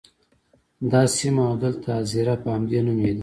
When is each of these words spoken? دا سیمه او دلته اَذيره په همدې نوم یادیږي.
دا 0.91 1.01
سیمه 1.17 1.43
او 1.49 1.55
دلته 1.63 1.87
اَذيره 2.01 2.35
په 2.41 2.47
همدې 2.55 2.79
نوم 2.85 2.97
یادیږي. 3.01 3.19